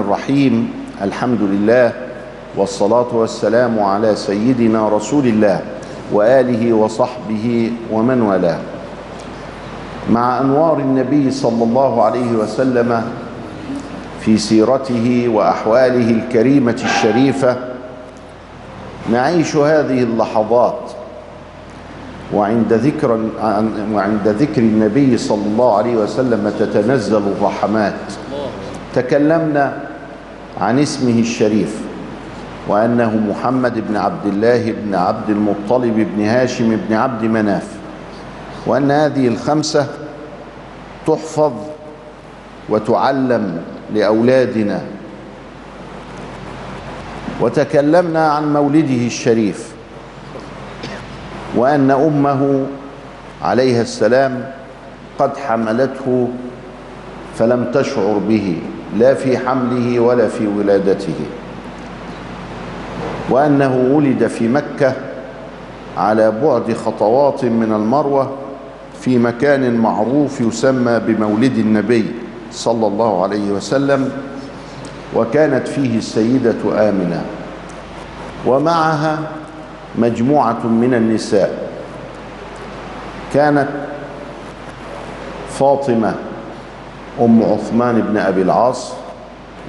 [0.00, 0.72] الرحيم
[1.02, 1.92] الحمد لله
[2.56, 5.60] والصلاة والسلام على سيدنا رسول الله
[6.12, 8.58] وآله وصحبه ومن والاه.
[10.10, 13.02] مع أنوار النبي صلى الله عليه وسلم
[14.20, 17.56] في سيرته وأحواله الكريمة الشريفة
[19.12, 20.80] نعيش هذه اللحظات
[22.34, 23.18] وعند ذكر
[23.92, 27.94] وعند ذكر النبي صلى الله عليه وسلم تتنزل الرحمات.
[28.94, 29.89] تكلمنا
[30.60, 31.80] عن اسمه الشريف
[32.68, 37.66] وأنه محمد بن عبد الله بن عبد المطلب بن هاشم بن عبد مناف
[38.66, 39.86] وأن هذه الخمسة
[41.06, 41.52] تحفظ
[42.68, 43.62] وتعلم
[43.94, 44.80] لأولادنا.
[47.40, 49.72] وتكلمنا عن مولده الشريف
[51.56, 52.66] وأن أمه
[53.42, 54.50] عليها السلام
[55.18, 56.28] قد حملته
[57.38, 58.58] فلم تشعر به.
[58.98, 61.14] لا في حمله ولا في ولادته.
[63.30, 64.92] وأنه ولد في مكة
[65.96, 68.30] على بعد خطوات من المروة
[69.00, 72.06] في مكان معروف يسمى بمولد النبي
[72.52, 74.12] صلى الله عليه وسلم
[75.16, 77.24] وكانت فيه السيدة آمنة.
[78.46, 79.18] ومعها
[79.98, 81.70] مجموعة من النساء.
[83.34, 83.68] كانت
[85.48, 86.14] فاطمة
[87.20, 88.92] أم عثمان بن أبي العاص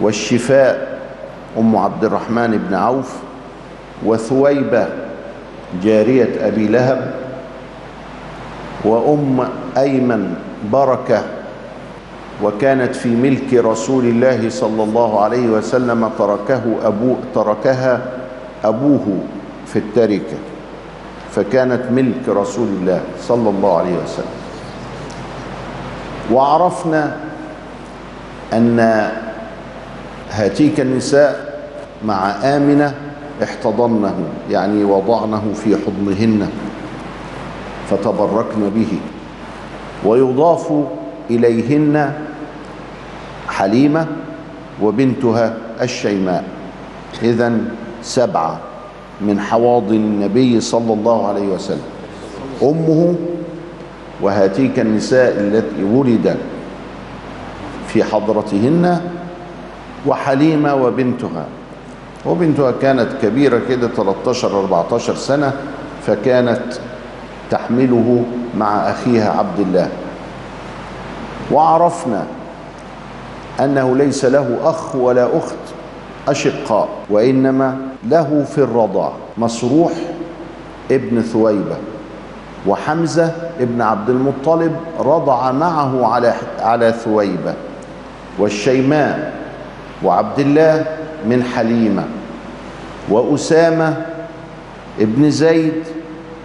[0.02, 1.00] والشفاء
[1.58, 3.14] أم عبد الرحمن بن عوف
[4.06, 4.88] وثويبة
[5.84, 7.14] جارية أبي لهب
[8.86, 9.47] وأم
[9.78, 10.34] أيمن
[10.72, 11.23] بركة
[12.44, 18.01] وكانت في ملك رسول الله صلى الله عليه وسلم تركه أبو تركها
[18.63, 19.18] أبوه
[19.68, 20.38] في التركة
[21.31, 24.25] فكانت ملك رسول الله صلى الله عليه وسلم.
[26.31, 27.18] وعرفنا
[28.53, 28.79] أن
[30.31, 31.59] هاتيك النساء
[32.06, 32.94] مع آمنة
[33.44, 34.16] احتضنه
[34.50, 36.50] يعني وضعنه في حضنهن
[37.89, 39.00] فتبركن به.
[40.06, 40.73] ويضاف
[41.29, 42.13] إليهن
[43.47, 44.07] حليمة
[44.81, 46.44] وبنتها الشيماء.
[47.23, 47.53] إذا
[48.01, 48.59] سبعة
[49.22, 51.88] من حواضن النبي صلى الله عليه وسلم.
[52.63, 53.16] أمه
[54.22, 56.38] وهاتيك النساء التي ولد
[57.94, 59.02] في حضرتهن
[60.07, 61.46] وحليمة وبنتها.
[62.25, 65.53] وبنتها كانت كبيرة كده 13-14 سنة
[66.07, 66.62] فكانت
[67.51, 68.24] تحمله
[68.57, 69.90] مع أخيها عبد الله.
[71.51, 72.24] وعرفنا
[73.59, 75.56] أنه ليس له أخ ولا أخت
[76.28, 77.78] أشقاء وإنما
[78.09, 79.91] له في الرضاع مسروح
[80.91, 81.75] ابن ثويبة.
[82.68, 87.53] وحمزة ابن عبد المطلب رضع معه على على ثويبة.
[88.41, 89.34] والشيماء
[90.03, 90.85] وعبد الله
[91.25, 92.03] من حليمة
[93.09, 93.97] وأسامة
[95.00, 95.84] ابن زيد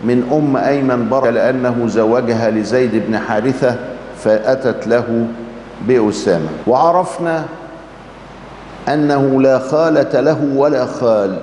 [0.04, 3.76] من أم أيمن بركة لأنه زوجها لزيد بن حارثة
[4.18, 5.26] فأتت له
[5.88, 6.48] بأسامة.
[6.66, 7.44] وعرفنا
[8.88, 11.38] أنه لا خالة له ولا خال.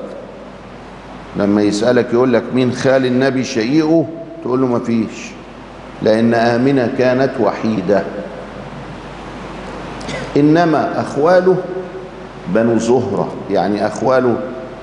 [1.35, 4.05] لما يسألك يقول لك مين خال النبي شقيقه
[4.43, 5.31] تقول له ما فيش
[6.01, 8.03] لأن آمنة كانت وحيدة.
[10.37, 11.55] إنما أخواله
[12.47, 14.35] بنو زهرة يعني أخواله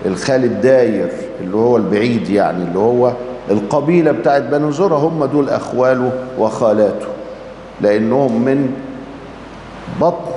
[0.06, 1.08] الخال الداير
[1.40, 3.12] اللي هو البعيد يعني اللي هو
[3.50, 7.06] القبيلة بتاعت بنو زهرة هم دول أخواله وخالاته
[7.80, 8.74] لأنهم من
[10.00, 10.30] بطن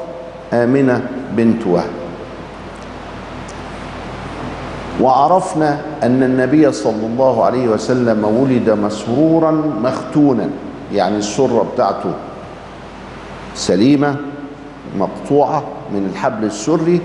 [0.53, 1.01] آمنة
[1.38, 1.90] بنت وهب.
[5.01, 9.51] وعرفنا أن النبي صلى الله عليه وسلم ولد مسرورا
[9.84, 10.50] مختونا
[10.94, 12.12] يعني السرة بتاعته
[13.56, 14.16] سليمة
[15.00, 15.63] مقطوعة
[15.94, 17.01] من الحبل السري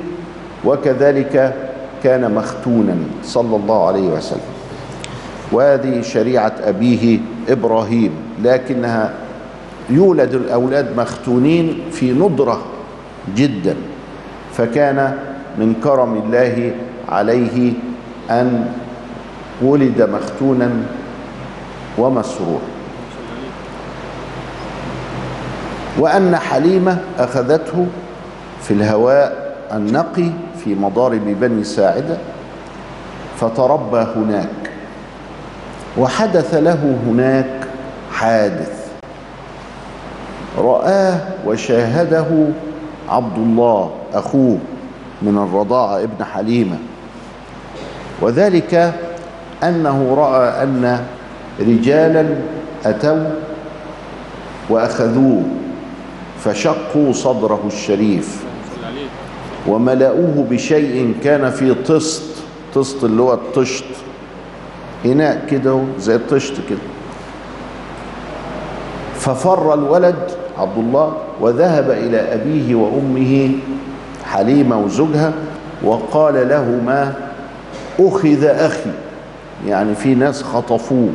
[0.65, 1.55] وكذلك
[2.03, 4.51] كان مختونا صلى الله عليه وسلم.
[5.53, 7.19] وهذه شريعة أبيه
[7.49, 8.11] إبراهيم
[8.43, 9.13] لكنها
[9.91, 12.61] يولد الأولاد مختونين في ندرة
[13.37, 13.77] جدا
[14.53, 15.15] فكان
[15.59, 16.73] من كرم الله
[17.09, 17.73] عليه
[18.31, 18.67] أن
[19.63, 20.71] ولد مختونا
[21.99, 22.61] ومسرور.
[25.99, 27.87] وأن حليمة أخذته
[28.63, 30.31] في الهواء النقي
[30.65, 32.17] في مضارب بني ساعدة
[33.41, 34.71] فتربى هناك
[35.99, 37.69] وحدث له هناك
[38.13, 38.89] حادث.
[40.59, 42.27] رآه وشاهده
[43.09, 44.59] عبد الله أخوه
[45.23, 46.77] من الرضاعة ابن حليمة.
[48.21, 48.95] وذلك
[49.63, 51.01] أنه رأى أن
[51.61, 52.27] رجالا
[52.87, 53.31] أتوا
[54.71, 55.43] وأخذوه.
[56.45, 58.45] فشقوا صدره الشريف.
[59.67, 62.23] وملأوه بشيء كان في طست
[62.75, 63.85] طست اللي هو الطشت.
[65.05, 66.79] إناء كده زي الطشت كده.
[69.15, 73.51] ففر الولد عبد الله وذهب إلى أبيه وأمه
[74.25, 75.33] حليمة وزوجها
[75.85, 77.15] وقال لهما
[78.01, 78.91] أخذ أخي.
[79.67, 81.09] يعني في ناس خطفوه.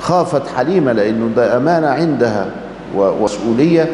[0.00, 2.46] خافت حليمة لأنه ده أمانة عندها
[2.96, 3.88] ومسؤولية.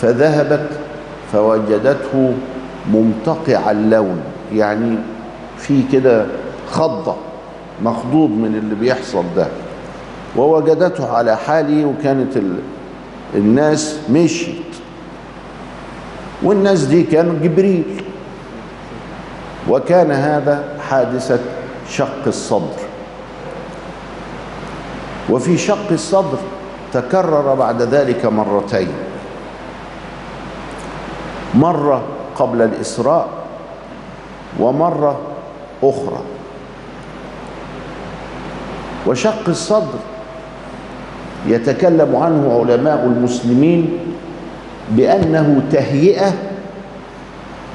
[0.00, 0.68] فذهبت
[1.32, 2.34] فوجدته
[2.92, 4.20] ممتقع اللون
[4.52, 4.98] يعني
[5.58, 6.26] في كده
[6.70, 7.16] خضة
[7.82, 9.46] مخضوض من اللي بيحصل ده.
[10.36, 12.56] ووجدته على حاله وكانت ال...
[13.34, 14.56] الناس مشيت.
[16.42, 18.02] والناس دي كانوا جبريل.
[19.70, 21.38] وكان هذا حادثة
[21.90, 22.80] شق الصدر.
[25.30, 26.38] وفي شق الصدر
[26.92, 28.88] تكرر بعد ذلك مرتين.
[31.58, 32.02] مرة
[32.36, 33.28] قبل الإسراء
[34.60, 35.20] ومرة
[35.82, 36.20] أخرى.
[39.06, 39.98] وشق الصدر
[41.46, 43.98] يتكلم عنه علماء المسلمين
[44.90, 46.32] بأنه تهيئة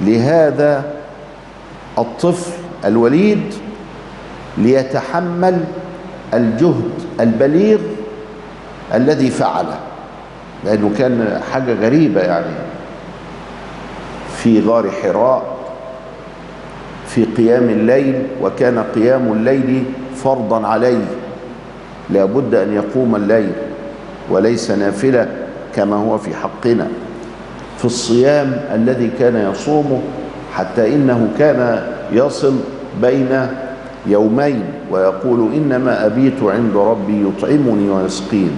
[0.01, 0.83] لهذا
[1.97, 2.51] الطفل
[2.85, 3.53] الوليد
[4.57, 5.63] ليتحمل
[6.33, 7.79] الجهد البليغ
[8.93, 9.77] الذي فعله
[10.65, 12.72] لأنه كان حاجة غريبة يعني.
[14.43, 15.43] في غار حراء
[17.07, 19.83] في قيام الليل وكان قيام الليل
[20.15, 21.05] فرضا عليه.
[22.09, 23.51] لابد أن يقوم الليل
[24.29, 25.27] وليس نافلة
[25.75, 26.87] كما هو في حقنا.
[27.77, 30.01] في الصيام الذي كان يصومه
[30.53, 32.53] حتى إنه كان يصل
[33.01, 33.47] بين
[34.05, 38.51] يومين ويقول إنما أبيت عند ربي يطعمني ويسقين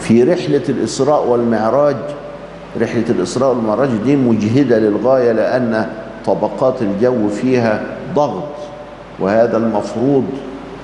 [0.00, 1.96] في رحلة الإسراء والمعراج
[2.80, 5.86] رحلة الإسراء والمعراج دي مجهدة للغاية لأن
[6.26, 7.82] طبقات الجو فيها
[8.14, 8.48] ضغط
[9.20, 10.24] وهذا المفروض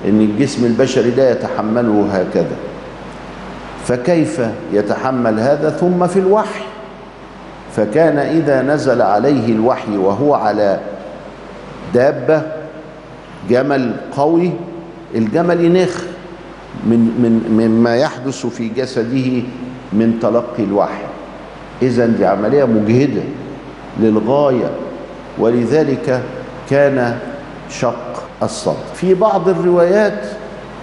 [0.05, 2.55] أن الجسم البشري لا يتحمله هكذا.
[3.85, 4.41] فكيف
[4.73, 6.63] يتحمل هذا؟ ثم في الوحي.
[7.75, 10.79] فكان إذا نزل عليه الوحي وهو على
[11.93, 12.41] دابة
[13.49, 14.51] جمل قوي
[15.15, 16.03] الجمل ينخ
[16.85, 19.43] من من مما يحدث في جسده
[19.93, 21.06] من تلقي الوحي.
[21.81, 23.21] إذا دي عملية مجهدة
[23.99, 24.71] للغاية
[25.37, 26.23] ولذلك
[26.69, 27.17] كان
[27.69, 28.83] شق الصدر.
[28.95, 30.21] في بعض الروايات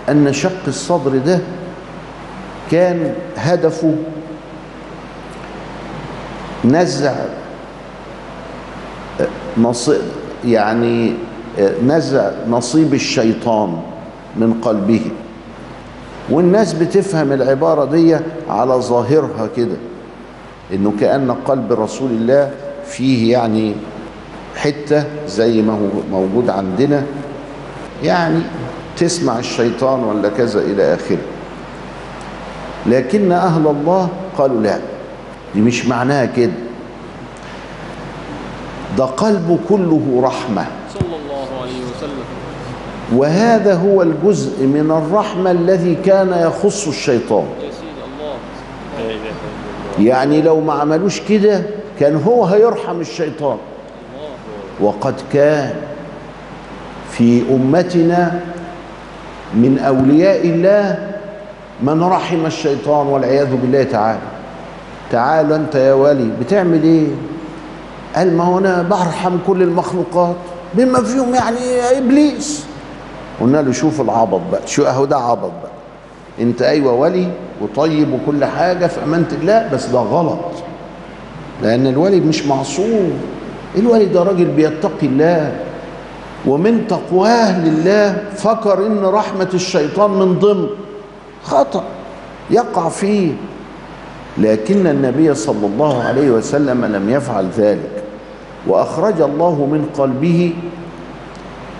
[0.08, 1.38] أن شق الصدر ده
[2.70, 3.94] كان هدفه
[6.64, 7.14] نزع
[9.58, 10.00] نصيب
[10.44, 11.12] يعني
[11.86, 13.76] نزع نصيب الشيطان
[14.36, 15.00] من قلبه.
[16.30, 18.16] والناس بتفهم العبارة دي
[18.48, 19.76] على ظاهرها كده.
[20.72, 22.50] إنه كأن قلب رسول الله
[22.86, 23.74] فيه يعني
[24.56, 27.02] حتة زي ما هو موجود عندنا.
[28.02, 28.40] يعني
[28.96, 31.18] تسمع الشيطان ولا كذا إلى آخره.
[32.86, 34.08] لكن أهل الله
[34.38, 34.78] قالوا لا
[35.54, 36.52] دي مش معناها كده.
[38.98, 40.66] ده قلبه كله رحمة.
[40.94, 42.24] صلى الله عليه وسلم.
[43.14, 48.34] وهذا هو الجزء من الرحمة الذي كان يخص الشيطان يا سيدي الله
[48.98, 51.62] لا اله الا الله يعني لو ما عملوش كده
[52.00, 53.56] كان هو هيرحم الشيطان.
[54.80, 55.74] وقد كان
[57.10, 58.40] في أمتنا
[59.54, 61.08] من أولياء الله
[61.82, 64.20] من رحم الشيطان والعياذ بالله تعالى.
[65.10, 67.06] تعال أنت يا ولي بتعمل إيه؟
[68.16, 70.36] قال ما هو أنا برحم كل المخلوقات
[70.74, 71.58] بما فيهم يعني
[71.98, 72.64] إبليس.
[73.40, 75.72] قلنا له شوف العبط بقى شو أهو ده عبط بقى.
[76.40, 77.28] أنت أيوة ولي
[77.60, 80.38] وطيب وكل حاجة في أمانة الله بس ده غلط.
[81.62, 83.12] لأن الولي مش معصوم.
[83.76, 85.56] الولي ده راجل بيتقي الله.
[86.46, 90.66] ومن تقواه لله فكر إن رحمة الشيطان من ضمن.
[91.44, 91.84] خطأ.
[92.50, 93.32] يقع فيه.
[94.38, 98.02] لكن النبي صلى الله عليه وسلم لم يفعل ذلك.
[98.66, 100.54] وأخرج الله من قلبه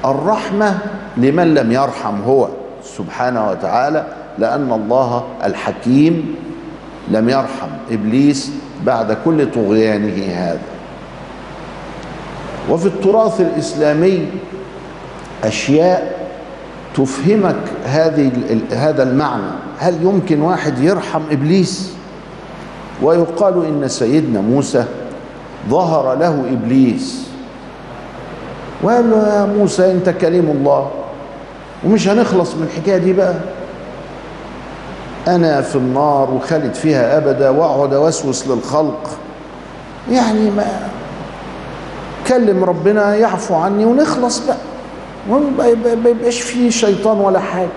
[0.04, 0.78] الرحمة
[1.16, 2.48] لمن لم يرحم هو.
[2.84, 4.06] سبحانه وتعالى.
[4.38, 6.34] لأن الله الحكيم
[7.10, 8.50] لم يرحم إبليس
[8.86, 10.60] بعد كل طغيانه هذا.
[12.70, 14.26] وفي التراث الإسلامي
[15.44, 16.28] أشياء
[16.96, 18.30] تفهمك هذه
[18.72, 19.52] هذا المعنى.
[19.78, 21.92] هل يمكن واحد يرحم إبليس؟
[23.02, 24.84] ويقال إن سيدنا موسى
[25.68, 27.24] ظهر له إبليس.
[28.82, 30.90] وقال له يا موسى أنت كريم الله.
[31.84, 33.34] ومش هنخلص من الحكاية دي بقى.
[35.28, 39.10] أنا في النار وخالد فيها أبدا وأقعد أوسوس للخلق.
[40.10, 40.66] يعني ما
[42.26, 44.56] كلم ربنا يعفو عني ونخلص بقى.
[45.96, 47.68] ما يبقاش فيه شيطان ولا حاجة.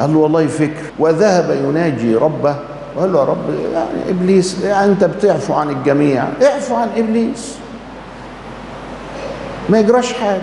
[0.00, 0.82] قال له والله فكر.
[0.98, 2.56] وذهب يناجي ربه.
[2.96, 6.24] وقال له يا رب يعني إبليس يعني أنت بتعفو عن الجميع.
[6.42, 7.54] اعفو عن إبليس.
[9.68, 10.42] ما يجراش حاجة.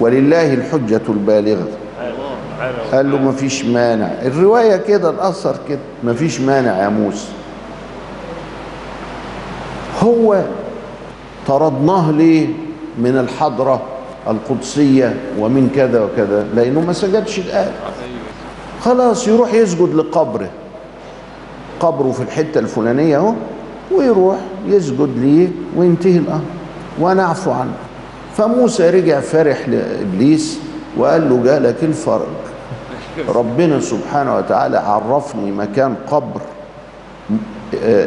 [0.00, 1.68] ولله الحجة البالغة.
[2.92, 4.06] قال له ما فيش مانع.
[4.06, 5.78] الرواية كده الأثر كده.
[6.04, 7.28] ما فيش مانع يا موسى.
[10.02, 10.42] هو
[11.46, 12.46] طردناه ليه؟
[12.98, 13.82] من الحضرة
[14.28, 17.72] القدسية ومن كذا وكذا لأنه ما سجدش الآن.
[18.80, 20.50] خلاص يروح يسجد لقبره.
[21.80, 23.34] قبره في الحتة الفلانية أهو
[23.94, 26.44] ويروح يسجد ليه؟ وينتهي الأمر.
[27.00, 27.74] ونعفو عنه.
[28.36, 30.58] فموسى رجع فرح لإبليس
[30.96, 32.51] وقال له جالك الفرج.
[33.28, 36.40] ربنا سبحانه وتعالى عرفني مكان قبر.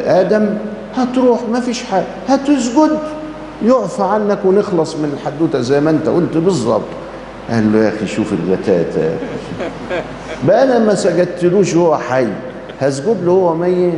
[0.06, 0.48] آدم
[0.96, 2.04] هتروح ما فيش حاجة.
[2.28, 2.98] هتسجد
[3.64, 6.82] يعفى عنك ونخلص من الحدوتة زي ما انت قلت بالظبط.
[7.50, 9.16] قال له يا أخي شوف الغتاتة.
[10.44, 12.28] بقى أنا ما سجدتلوش وهو حي.
[12.80, 13.94] هسجد له وهو ميت.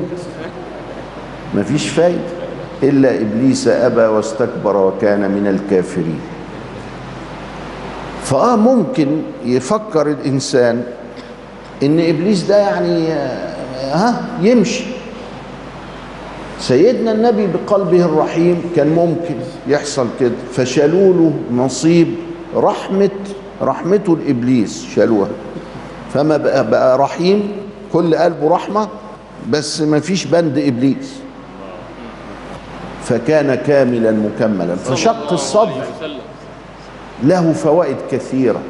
[1.54, 2.38] مفيش فايدة.
[2.82, 6.20] إلا إبليس أبى واستكبر وكان من الكافرين.
[8.24, 9.08] فآه ممكن
[9.44, 10.82] يفكر الإنسان
[11.82, 13.08] إن إبليس ده يعني
[13.92, 14.84] ها يمشي.
[16.60, 19.34] سيدنا النبي بقلبه الرحيم كان ممكن
[19.68, 20.32] يحصل كده.
[20.52, 21.32] فشالوا له
[21.64, 22.14] نصيب
[22.56, 23.10] رحمة
[23.62, 25.28] رحمته لإبليس شالوها.
[26.14, 27.52] فما بقى, بقى رحيم
[27.92, 28.88] كل قلبه رحمة
[29.50, 31.14] بس ما فيش بند إبليس.
[33.04, 34.76] فكان كاملا مكملا.
[34.76, 35.84] فشق الصدر
[37.24, 38.60] له فوائد كثيرة.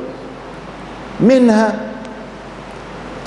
[1.20, 1.87] منها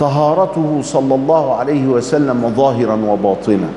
[0.01, 3.70] طهارته صلى الله عليه وسلم ظاهرا وباطنا.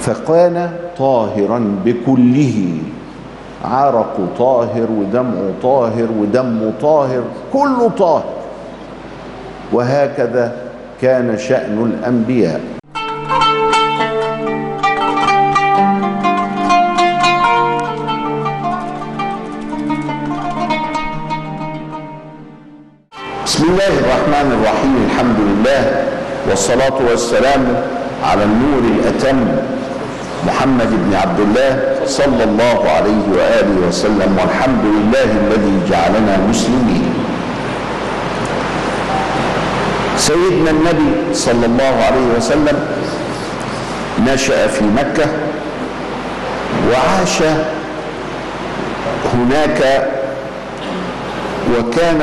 [0.00, 2.78] فكان طاهرا بكله.
[3.64, 7.22] عرق طاهر ودمع طاهر ودم طاهر
[7.52, 8.32] كله طاهر.
[9.72, 10.56] وهكذا
[11.02, 12.77] كان شأن الأنبياء.
[23.78, 25.82] الله الرحمن الرحيم الحمد لله
[26.50, 27.62] والصلاة والسلام
[28.26, 29.38] على النور الأتم
[30.46, 31.72] محمد بن عبد الله
[32.06, 37.06] صلى الله عليه وآله وسلم والحمد لله الذي جعلنا مسلمين
[40.18, 42.76] سيدنا النبي صلى الله عليه وسلم
[44.26, 45.26] نشأ في مكة
[46.90, 47.36] وعاش
[49.34, 49.80] هناك
[51.78, 52.20] وكان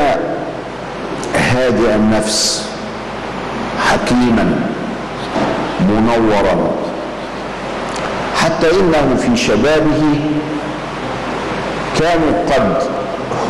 [1.55, 2.69] هادئ النفس
[3.87, 4.55] حكيما
[5.89, 6.71] منورا.
[8.43, 10.01] حتى إنه في شبابه
[11.99, 12.77] كانوا قد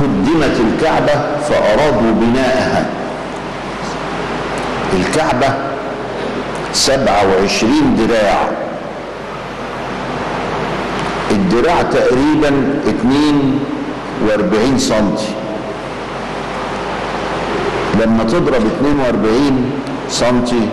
[0.01, 1.15] هدمت الكعبة
[1.49, 2.85] فأرادوا بناءها.
[4.93, 5.53] الكعبة
[6.73, 8.49] سبعة وعشرين دراع.
[11.31, 13.59] الدراع تقريبا اتنين
[14.27, 15.44] وأربعين سنتي.
[18.01, 19.71] لما تضرب 42
[20.09, 20.69] سنتي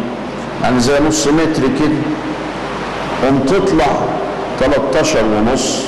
[0.62, 2.02] يعني زي نص متر كده
[3.24, 3.86] قوم تطلع
[4.60, 5.82] 13 ونص.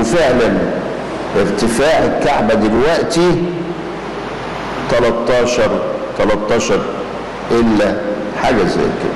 [0.00, 0.52] وفعلا
[1.40, 3.42] ارتفاع الكعبة دلوقتي
[4.90, 5.70] 13
[6.18, 6.80] 13
[7.50, 7.94] إلا
[8.42, 9.14] حاجة زي كده.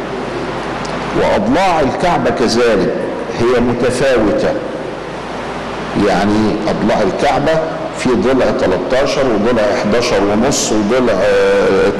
[1.20, 2.94] وأضلاع الكعبة كذلك
[3.40, 4.52] هي متفاوتة.
[6.06, 7.58] يعني أضلاع الكعبة
[7.98, 11.12] في ضلع 13 وضلع 11 ونص وضلع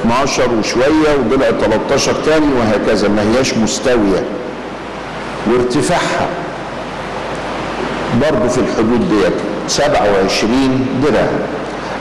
[0.03, 4.25] 12 وشوية وضلع 13 تاني وهكذا ما هياش مستوية.
[5.51, 6.29] وارتفاعها
[8.23, 9.33] برضه في الحدود ديت
[9.69, 11.29] 27 دراع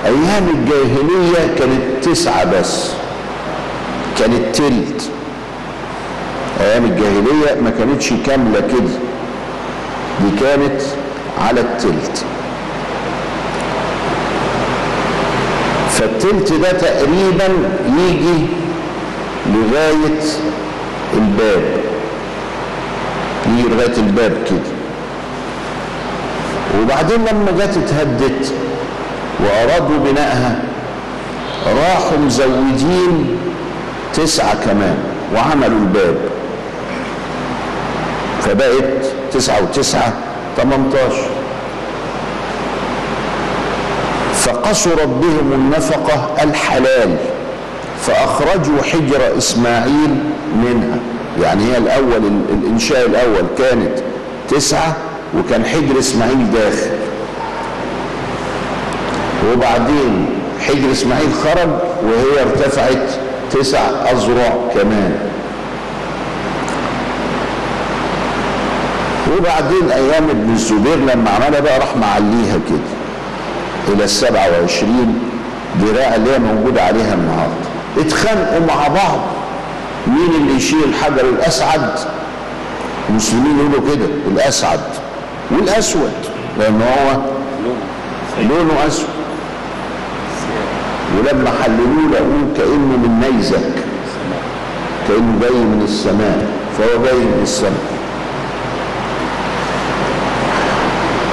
[0.06, 2.92] أيام الجاهلية كانت تسعة بس
[4.20, 5.10] كانت تلت.
[6.62, 8.90] أيام الجاهلية ما كانتش كاملة كده
[10.22, 10.82] دي كانت
[11.48, 12.26] على التلت.
[15.98, 17.48] فالتلت ده تقريبا
[17.98, 18.46] يجي
[19.54, 20.22] لغاية
[21.14, 21.64] الباب.
[23.48, 24.72] يجي لغاية الباب كده.
[26.82, 28.54] وبعدين لما جت اتهدت
[29.40, 30.60] وأرادوا بنائها
[31.68, 33.38] راحوا مزودين
[34.14, 34.98] تسعة كمان
[35.36, 36.16] وعملوا الباب.
[38.42, 40.14] فبقت تسعة وتسعة
[40.58, 41.37] 18
[44.48, 47.16] فقصرت بهم النفقة الحلال
[48.02, 50.16] فأخرجوا حجر إسماعيل
[50.64, 50.98] منها.
[51.42, 54.00] يعني هي الأول الإنشاء الأول كانت
[54.50, 54.96] تسعة
[55.38, 56.92] وكان حجر إسماعيل داخل.
[59.54, 60.26] وبعدين
[60.68, 61.70] حجر إسماعيل خرج
[62.04, 63.10] وهي ارتفعت
[63.52, 63.80] تسع
[64.12, 65.16] أذرع كمان.
[69.38, 72.97] وبعدين أيام ابن الزبير لما عملها بقى راح معليها كده.
[73.88, 75.20] إلى السبعة وعشرين
[75.82, 77.68] ذراع اللي هي موجودة عليها النهاردة.
[77.98, 79.20] اتخانقوا مع بعض.
[80.08, 82.00] مين اللي يشيل الحجر الأسعد؟
[83.10, 84.80] المسلمين يقولوا كده الأسعد
[85.52, 86.12] والأسود
[86.60, 87.22] لأن هو
[88.50, 89.08] لونه أسود.
[91.18, 93.74] ولما حللوه لقوه كأنه من نيزك
[95.08, 97.88] كأنه جاي من السماء فهو جاي من السماء.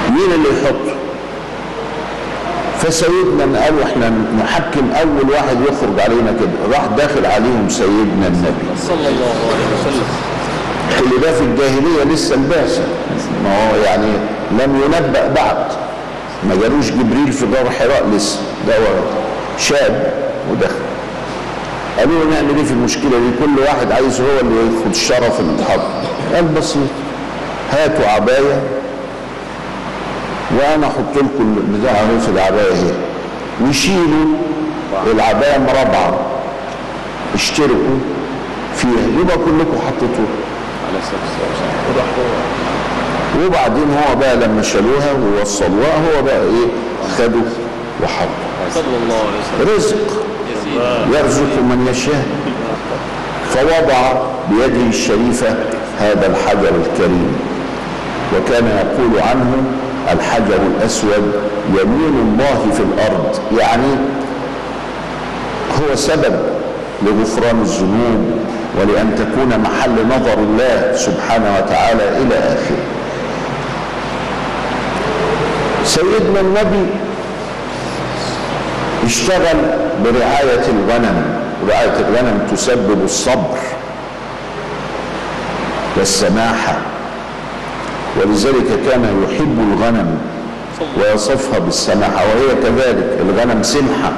[0.09, 0.94] مين اللي يحطه؟
[2.79, 4.09] فسيدنا قالوا إحنا
[4.43, 8.77] نحكم اول واحد يخرج علينا كده راح داخل عليهم سيدنا النبي.
[8.87, 10.07] صلى الله عليه وسلم.
[10.99, 12.81] اللي ده في الجاهلية لسه البعثه
[13.43, 14.07] ما هو يعني
[14.51, 15.67] لم ينبأ بعد.
[16.49, 18.39] ما جالوش جبريل في دار حراء لسه.
[18.67, 18.73] ده
[19.59, 20.13] شاب
[20.51, 20.85] ودخل.
[21.99, 25.81] قالوا له نعمل إيه في المشكلة دي؟ كل واحد عايز هو اللي ياخد شرف الحرب
[26.35, 26.87] قال بسيط.
[27.71, 28.61] هاتوا عباية.
[30.51, 32.91] وأنا أحط لكم البتاع اهو في العباية اهي
[33.69, 34.35] وشيلوا
[35.13, 36.19] العباية مربعه
[37.33, 37.97] اشتركوا
[38.75, 39.21] فيها.
[39.21, 40.35] يبقى كلكم حطيتوها.
[40.87, 40.99] على
[43.39, 46.67] هو وبعدين هو بقى لما شالوها ووصلوها هو بقى إيه؟
[47.17, 47.41] خدوا
[48.03, 49.75] وحطوا صلى الله عليه وسلم.
[49.75, 50.25] رزق.
[51.17, 52.25] يرزق من يشاء.
[53.53, 54.21] فوضع
[54.51, 55.55] بيده الشريفة
[55.99, 57.35] هذا الحجر الكريم.
[58.35, 59.63] وكان يقول عنه
[60.13, 61.33] الحجر الأسود
[61.69, 63.39] يمين الله في الأرض.
[63.59, 63.91] يعني
[65.71, 66.35] هو سبب
[67.03, 68.39] لغفران الذنوب
[68.79, 72.83] ولأن تكون محل نظر الله سبحانه وتعالى إلى آخره.
[75.85, 76.85] سيدنا النبي
[79.05, 79.57] اشتغل
[80.03, 81.23] برعاية الغنم.
[81.63, 83.57] ورعاية الغنم تسبب الصبر
[85.97, 86.75] والسماحة.
[88.17, 90.17] ولذلك كان يحب الغنم
[90.97, 94.11] ويصفها بالسماحة وهي كذلك الغنم سمحة.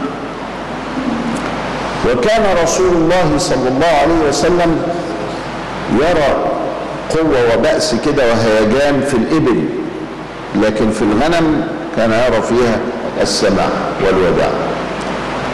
[2.11, 4.81] وكان رسول الله صلى الله عليه وسلم
[5.99, 6.45] يرى
[7.09, 9.63] قوة وبأس كده وهيجان في الإبل
[10.55, 12.79] لكن في الغنم كان يرى فيها
[13.21, 13.69] السماح
[14.05, 14.51] والوداع.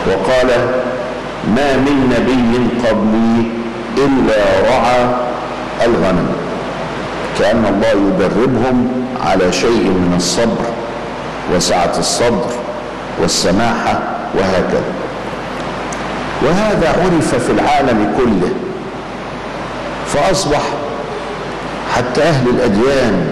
[0.07, 0.47] وقال
[1.55, 3.51] ما من نبي قبلي
[3.97, 5.05] إلا رعى
[5.85, 6.32] الغنم.
[7.39, 10.65] كأن الله يدربهم على شيء من الصبر
[11.55, 12.51] وسعة الصدر
[13.21, 13.99] والسماحة
[14.35, 14.93] وهكذا.
[16.45, 18.53] وهذا عرف في العالم كله
[20.13, 20.61] فأصبح
[21.95, 23.27] حتى أهل الأديان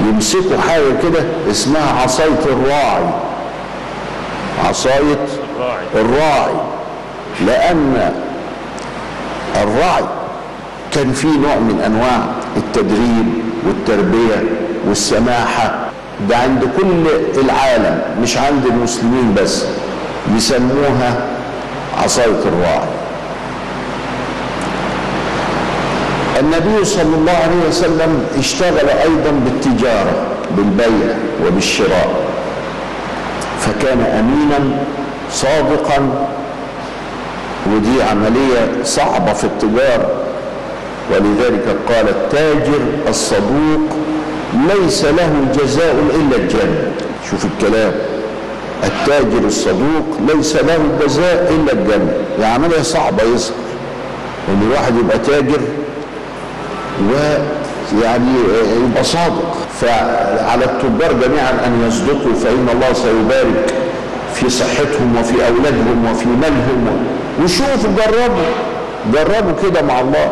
[0.00, 3.10] يمسكوا حاجة كده اسمها عصاية الراعي.
[4.68, 5.26] عصاية
[5.94, 6.54] الراعي.
[7.46, 8.12] لأن
[9.62, 10.04] الراعي
[11.00, 12.20] كان فيه نوع من أنواع
[12.56, 13.26] التدريب
[13.66, 14.44] والتربية
[14.88, 15.74] والسماحة.
[16.28, 17.06] ده عند كل
[17.40, 19.64] العالم مش عند المسلمين بس.
[20.36, 21.26] يسموها
[22.02, 22.88] عصاية الراعي.
[26.40, 31.14] النبي صلى الله عليه وسلم اشتغل أيضا بالتجارة بالبيع
[31.46, 32.10] وبالشراء.
[33.60, 34.76] فكان امينا
[35.32, 36.26] صادقا
[37.66, 40.29] ودي عملية صعبة في التجارة.
[41.10, 43.80] ولذلك قال التاجر الصدوق
[44.74, 46.92] ليس له جزاء إلا الجنة.
[47.30, 47.92] شوف الكلام.
[48.84, 52.12] التاجر الصدوق ليس له جزاء إلا الجنة.
[52.38, 53.54] دي عمليه صعبه يظهر
[54.48, 55.60] إن الواحد يبقى تاجر
[57.10, 58.34] ويعني
[58.88, 59.56] يبقى صادق.
[59.80, 63.74] فعلى التجار جميعا أن يصدقوا فإن الله سيبارك
[64.34, 67.06] في صحتهم وفي أولادهم وفي مالهم.
[67.44, 68.50] وشوفوا جربوا.
[69.14, 70.30] جربوا كده مع الله.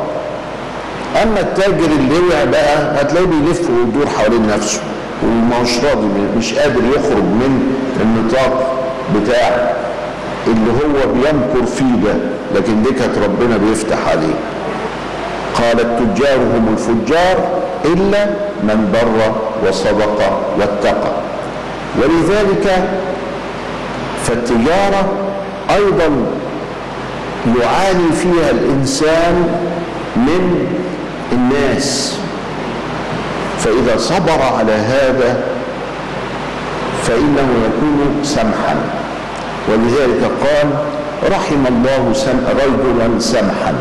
[1.22, 4.80] أما التاجر اللي هو بقى هتلاقيه بيلف ويدور حوالين نفسه
[5.24, 6.06] ومش راضي
[6.38, 8.74] مش قادر يخرج من النطاق
[9.16, 9.72] بتاع
[10.46, 12.14] اللي هو بيمكر فيه ده
[12.54, 14.34] لكن دي كانت ربنا بيفتح عليه.
[15.54, 17.36] قال التجار هم الفجار
[17.84, 18.24] إلا
[18.62, 19.32] من بر
[19.68, 21.12] وصدق واتقى.
[22.02, 22.84] ولذلك
[24.24, 25.12] فالتجارة
[25.70, 26.10] أيضا
[27.60, 29.48] يعاني فيها الإنسان
[30.16, 30.66] من
[31.32, 32.18] الناس.
[33.58, 35.40] فإذا صبر على هذا
[37.02, 38.76] فإنه يكون سمحا.
[39.68, 40.70] ولذلك قال
[41.32, 43.74] رحم الله سم رجلا سمحا.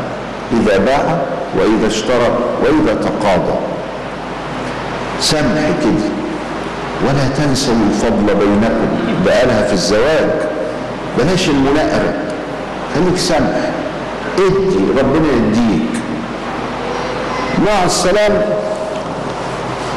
[0.52, 1.18] إذا باع
[1.60, 2.30] وإذا اشترى
[2.64, 3.58] وإذا تقاضى.
[5.22, 6.10] سمح كده.
[7.08, 8.88] ولا تنسوا الفضل بينكم.
[9.26, 10.30] ده قالها في الزواج.
[11.18, 12.14] بلاش المناقرة
[12.96, 13.70] خليك سمح.
[14.38, 15.97] ادي ربنا يديك.
[17.66, 18.42] مع السلام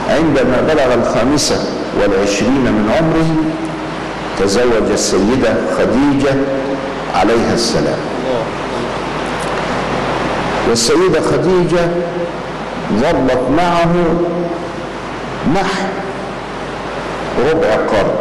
[0.08, 1.64] عندما بلغ الخامسة
[2.00, 3.52] والعشرين من عمره
[4.38, 6.34] تزوج السيدة خديجة
[7.14, 7.98] عليها السلام.
[10.68, 11.88] والسيدة خديجة
[13.00, 13.94] ظلت معه
[15.54, 15.84] نحو
[17.50, 18.14] ربع قرن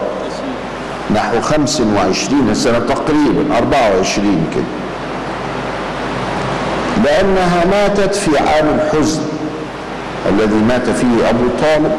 [1.15, 4.63] نحو خمس وعشرين سنة تقريبا أربعة وعشرين كده.
[7.06, 9.21] لأنها ماتت في عام الحزن.
[10.30, 11.92] الذي مات فيه أبو طالب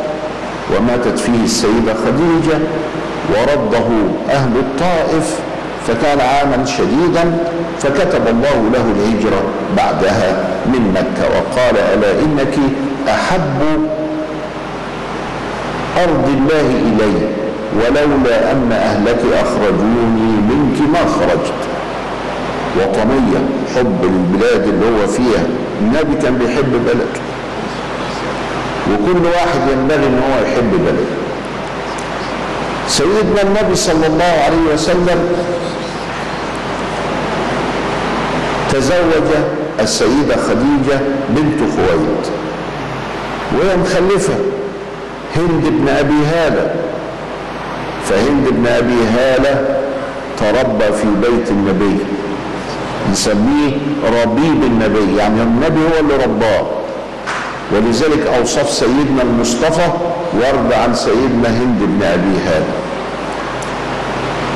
[0.76, 2.58] وماتت فيه السيدة خديجة
[3.30, 3.86] ورده
[4.30, 5.40] أهل الطائف
[5.88, 7.38] فكان عاما شديدا
[7.80, 9.42] فكتب الله له الهجرة
[9.76, 12.54] بعدها من مكة وقال ألا إنك
[13.08, 13.60] أحب
[15.96, 17.28] أرض الله إلي
[17.76, 21.60] ولولا أن أهلك أخرجوني منك ما خرجت.
[22.78, 23.38] وطنية
[23.76, 25.44] حب البلاد اللي هو فيها
[25.80, 27.20] النبي كان بيحب بلده.
[28.90, 31.10] وكل واحد ينبغي إن هو يحب بلده.
[32.88, 35.28] سيدنا النبي صلى الله عليه وسلم
[38.72, 39.30] تزوج
[39.80, 42.24] السيدة خديجة بنت خويلد.
[43.52, 44.34] وهي مخلفة
[45.36, 46.74] هند بن أبي هالة.
[48.08, 49.80] فهند بن أبي هالة
[50.38, 51.96] تربى في بيت النبي.
[53.12, 53.72] نسميه
[54.22, 56.79] ربيب النبي يعني النبي هو اللي رباه.
[57.72, 59.88] ولذلك أوصف سيدنا المصطفى
[60.34, 62.74] ورد عن سيدنا هند بن أبي هالة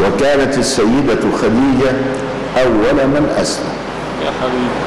[0.05, 1.93] وكانت السيدة خديجة
[2.57, 3.75] أول من أسلم.
[4.25, 4.85] يا حبيبي.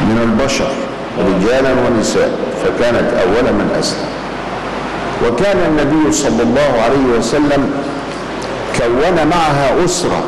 [0.00, 0.70] من البشر
[1.18, 2.30] رجالا ونساء
[2.64, 4.08] فكانت أول من أسلم.
[5.26, 7.70] وكان النبي صلى الله عليه وسلم
[8.78, 10.24] كون معها أسرة.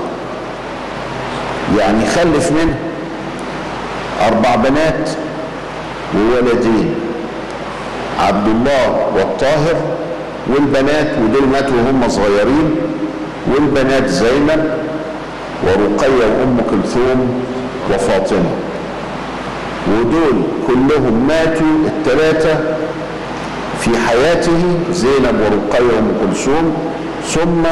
[1.79, 2.79] يعني خلف منها
[4.29, 5.11] أربع بنات
[6.15, 6.95] وولدين
[8.21, 9.77] عبد الله والطاهر
[10.49, 12.77] والبنات ودول ماتوا وهم صغيرين
[13.55, 14.65] والبنات زينب
[15.65, 17.43] ورقية وأم كلثوم
[17.95, 18.51] وفاطمة.
[19.89, 22.55] ودول كلهم ماتوا الثلاثة
[23.81, 26.77] في حياته زينب ورقية وأم كلثوم
[27.27, 27.67] ثم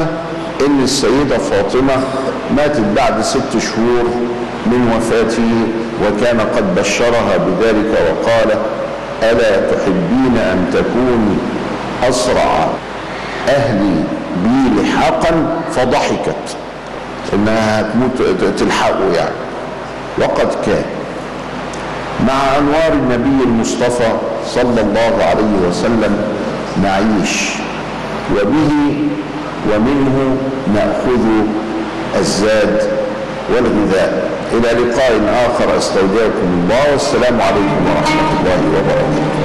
[0.67, 1.97] إن السيدة فاطمة
[2.57, 4.05] ماتت بعد ست شهور
[4.71, 5.51] من وفاته
[6.05, 8.59] وكان قد بشرها بذلك وقال
[9.23, 11.37] ألا تحبين أن تكوني
[12.09, 12.69] أسرع
[13.49, 14.05] أهلي
[14.45, 16.57] بي لحاقا فضحكت.
[17.35, 18.23] إنها هتموت
[18.59, 19.35] تلحقه يعني.
[20.19, 20.85] وقد كان.
[22.27, 24.13] مع أنوار النبي المصطفى
[24.47, 26.17] صلى الله عليه وسلم
[26.83, 27.51] نعيش
[28.33, 28.71] وبه
[29.73, 30.37] ومنه
[30.75, 31.25] نأخذ
[32.19, 32.83] الزاد
[33.55, 34.31] والغذاء.
[34.53, 35.13] إلى لقاء
[35.47, 39.39] آخر أستودعكم الله والسلام عليكم ورحمة الله وبركاته.